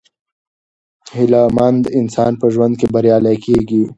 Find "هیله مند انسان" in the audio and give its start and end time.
1.15-2.31